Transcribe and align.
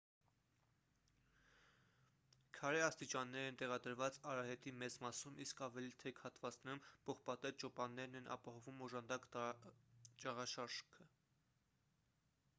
քարե 2.59 2.79
աստիճաններ 2.85 3.49
են 3.49 3.57
տեղադրված 3.61 4.15
արահետի 4.31 4.73
մեծ 4.83 4.95
մասում 5.05 5.37
իսկ 5.45 5.61
ավելի 5.67 5.91
թեք 6.03 6.21
հատվածներում 6.25 6.81
պողպատե 7.09 7.51
ճոպաններն 7.65 8.17
են 8.21 8.31
ապահովում 8.37 8.83
օժանդակ 8.87 9.27
ճաղաշարքը 10.25 11.07